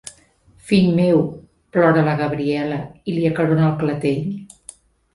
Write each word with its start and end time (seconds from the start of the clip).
Fill 0.69 0.87
meu! 0.99 1.19
–plora 1.29 2.07
la 2.09 2.17
Gabriela, 2.23 2.83
i 3.13 3.17
li 3.19 3.31
acarona 3.33 3.71
el 3.71 3.81
clatell. 3.85 4.29